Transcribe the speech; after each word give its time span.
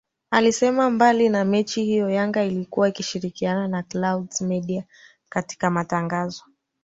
Alisema 0.31 0.89
mbali 0.89 1.29
na 1.29 1.45
mechi 1.45 1.83
hiyo 1.83 2.09
Yanga 2.09 2.43
ilikuwa 2.43 2.89
ikishirikiana 2.89 3.67
na 3.67 3.83
Clouds 3.83 4.41
Media 4.41 4.83
katika 5.29 5.69
matangazo 5.69 6.43